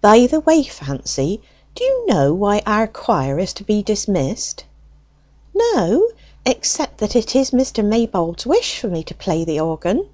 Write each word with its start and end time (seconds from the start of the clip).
"By 0.00 0.28
the 0.28 0.38
way, 0.38 0.62
Fancy, 0.62 1.42
do 1.74 1.82
you 1.82 2.06
know 2.06 2.32
why 2.32 2.62
our 2.64 2.86
quire 2.86 3.36
is 3.40 3.52
to 3.54 3.64
be 3.64 3.82
dismissed?" 3.82 4.64
"No: 5.52 6.06
except 6.44 6.98
that 6.98 7.16
it 7.16 7.34
is 7.34 7.50
Mr. 7.50 7.84
Maybold's 7.84 8.46
wish 8.46 8.78
for 8.78 8.86
me 8.86 9.02
to 9.02 9.14
play 9.16 9.42
the 9.44 9.58
organ." 9.58 10.08